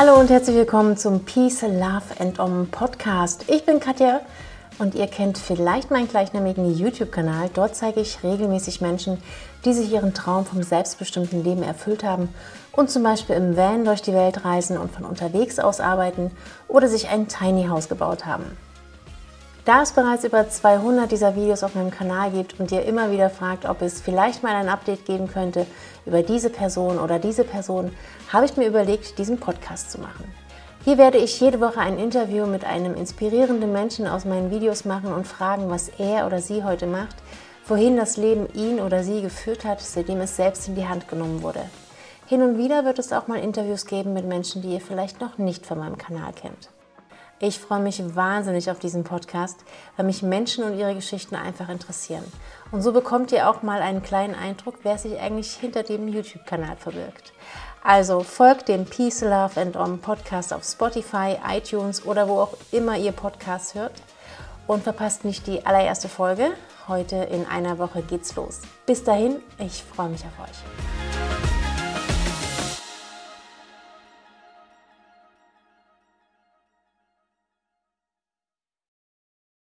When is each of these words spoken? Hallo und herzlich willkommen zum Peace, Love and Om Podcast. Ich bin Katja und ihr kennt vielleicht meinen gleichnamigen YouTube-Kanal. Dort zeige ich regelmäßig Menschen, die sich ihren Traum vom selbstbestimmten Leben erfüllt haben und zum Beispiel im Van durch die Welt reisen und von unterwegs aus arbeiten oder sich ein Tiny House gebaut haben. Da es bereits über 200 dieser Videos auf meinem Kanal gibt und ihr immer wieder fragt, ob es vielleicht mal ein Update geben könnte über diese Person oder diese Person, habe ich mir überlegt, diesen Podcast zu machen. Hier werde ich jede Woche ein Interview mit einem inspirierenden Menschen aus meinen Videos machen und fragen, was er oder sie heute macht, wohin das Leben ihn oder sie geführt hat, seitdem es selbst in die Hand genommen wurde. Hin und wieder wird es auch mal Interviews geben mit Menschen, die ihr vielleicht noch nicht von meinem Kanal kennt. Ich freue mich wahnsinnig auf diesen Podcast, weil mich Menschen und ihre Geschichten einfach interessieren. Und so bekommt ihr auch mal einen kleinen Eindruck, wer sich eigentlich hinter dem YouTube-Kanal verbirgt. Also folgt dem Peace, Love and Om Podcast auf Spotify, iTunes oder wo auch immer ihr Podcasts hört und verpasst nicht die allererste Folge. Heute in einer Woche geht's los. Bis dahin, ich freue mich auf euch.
Hallo 0.00 0.14
und 0.14 0.30
herzlich 0.30 0.54
willkommen 0.54 0.96
zum 0.96 1.24
Peace, 1.24 1.62
Love 1.62 2.20
and 2.20 2.38
Om 2.38 2.68
Podcast. 2.70 3.46
Ich 3.48 3.66
bin 3.66 3.80
Katja 3.80 4.20
und 4.78 4.94
ihr 4.94 5.08
kennt 5.08 5.38
vielleicht 5.38 5.90
meinen 5.90 6.06
gleichnamigen 6.06 6.72
YouTube-Kanal. 6.72 7.50
Dort 7.52 7.74
zeige 7.74 7.98
ich 7.98 8.22
regelmäßig 8.22 8.80
Menschen, 8.80 9.20
die 9.64 9.72
sich 9.72 9.90
ihren 9.90 10.14
Traum 10.14 10.46
vom 10.46 10.62
selbstbestimmten 10.62 11.42
Leben 11.42 11.64
erfüllt 11.64 12.04
haben 12.04 12.28
und 12.70 12.92
zum 12.92 13.02
Beispiel 13.02 13.34
im 13.34 13.56
Van 13.56 13.84
durch 13.84 14.00
die 14.00 14.14
Welt 14.14 14.44
reisen 14.44 14.78
und 14.78 14.92
von 14.92 15.04
unterwegs 15.04 15.58
aus 15.58 15.80
arbeiten 15.80 16.30
oder 16.68 16.86
sich 16.86 17.08
ein 17.08 17.26
Tiny 17.26 17.66
House 17.66 17.88
gebaut 17.88 18.24
haben. 18.24 18.56
Da 19.68 19.82
es 19.82 19.92
bereits 19.92 20.24
über 20.24 20.48
200 20.48 21.12
dieser 21.12 21.36
Videos 21.36 21.62
auf 21.62 21.74
meinem 21.74 21.90
Kanal 21.90 22.30
gibt 22.30 22.58
und 22.58 22.72
ihr 22.72 22.86
immer 22.86 23.10
wieder 23.10 23.28
fragt, 23.28 23.66
ob 23.66 23.82
es 23.82 24.00
vielleicht 24.00 24.42
mal 24.42 24.54
ein 24.54 24.70
Update 24.70 25.04
geben 25.04 25.28
könnte 25.28 25.66
über 26.06 26.22
diese 26.22 26.48
Person 26.48 26.98
oder 26.98 27.18
diese 27.18 27.44
Person, 27.44 27.92
habe 28.32 28.46
ich 28.46 28.56
mir 28.56 28.66
überlegt, 28.66 29.18
diesen 29.18 29.38
Podcast 29.38 29.90
zu 29.90 30.00
machen. 30.00 30.24
Hier 30.86 30.96
werde 30.96 31.18
ich 31.18 31.38
jede 31.38 31.60
Woche 31.60 31.80
ein 31.80 31.98
Interview 31.98 32.46
mit 32.46 32.64
einem 32.64 32.94
inspirierenden 32.94 33.70
Menschen 33.70 34.06
aus 34.06 34.24
meinen 34.24 34.50
Videos 34.50 34.86
machen 34.86 35.12
und 35.12 35.26
fragen, 35.26 35.68
was 35.68 35.90
er 35.98 36.24
oder 36.24 36.40
sie 36.40 36.64
heute 36.64 36.86
macht, 36.86 37.16
wohin 37.66 37.98
das 37.98 38.16
Leben 38.16 38.48
ihn 38.54 38.80
oder 38.80 39.04
sie 39.04 39.20
geführt 39.20 39.66
hat, 39.66 39.82
seitdem 39.82 40.22
es 40.22 40.34
selbst 40.34 40.66
in 40.68 40.76
die 40.76 40.88
Hand 40.88 41.08
genommen 41.08 41.42
wurde. 41.42 41.60
Hin 42.26 42.40
und 42.40 42.56
wieder 42.56 42.86
wird 42.86 42.98
es 42.98 43.12
auch 43.12 43.26
mal 43.26 43.38
Interviews 43.38 43.84
geben 43.84 44.14
mit 44.14 44.24
Menschen, 44.24 44.62
die 44.62 44.72
ihr 44.72 44.80
vielleicht 44.80 45.20
noch 45.20 45.36
nicht 45.36 45.66
von 45.66 45.76
meinem 45.76 45.98
Kanal 45.98 46.32
kennt. 46.32 46.70
Ich 47.40 47.60
freue 47.60 47.78
mich 47.78 48.02
wahnsinnig 48.16 48.68
auf 48.68 48.80
diesen 48.80 49.04
Podcast, 49.04 49.60
weil 49.96 50.06
mich 50.06 50.22
Menschen 50.24 50.64
und 50.64 50.76
ihre 50.76 50.94
Geschichten 50.94 51.36
einfach 51.36 51.68
interessieren. 51.68 52.24
Und 52.72 52.82
so 52.82 52.92
bekommt 52.92 53.30
ihr 53.30 53.48
auch 53.48 53.62
mal 53.62 53.80
einen 53.80 54.02
kleinen 54.02 54.34
Eindruck, 54.34 54.80
wer 54.82 54.98
sich 54.98 55.20
eigentlich 55.20 55.52
hinter 55.54 55.84
dem 55.84 56.08
YouTube-Kanal 56.08 56.76
verbirgt. 56.76 57.32
Also 57.84 58.24
folgt 58.24 58.68
dem 58.68 58.86
Peace, 58.86 59.20
Love 59.20 59.60
and 59.60 59.76
Om 59.76 60.00
Podcast 60.00 60.52
auf 60.52 60.64
Spotify, 60.64 61.36
iTunes 61.48 62.04
oder 62.04 62.28
wo 62.28 62.40
auch 62.40 62.54
immer 62.72 62.96
ihr 62.96 63.12
Podcasts 63.12 63.76
hört 63.76 64.02
und 64.66 64.82
verpasst 64.82 65.24
nicht 65.24 65.46
die 65.46 65.64
allererste 65.64 66.08
Folge. 66.08 66.50
Heute 66.88 67.16
in 67.16 67.46
einer 67.46 67.78
Woche 67.78 68.02
geht's 68.02 68.34
los. 68.34 68.62
Bis 68.84 69.04
dahin, 69.04 69.36
ich 69.58 69.84
freue 69.84 70.08
mich 70.08 70.24
auf 70.24 70.44
euch. 70.44 71.07